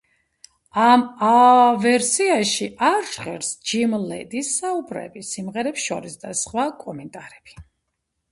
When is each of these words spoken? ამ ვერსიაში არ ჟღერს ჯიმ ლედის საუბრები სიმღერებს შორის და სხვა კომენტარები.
ამ 0.83 1.01
ვერსიაში 1.81 2.69
არ 2.87 3.03
ჟღერს 3.11 3.51
ჯიმ 3.71 3.93
ლედის 4.13 4.49
საუბრები 4.63 5.23
სიმღერებს 5.33 5.85
შორის 5.91 6.15
და 6.25 6.33
სხვა 6.41 6.65
კომენტარები. 6.81 7.63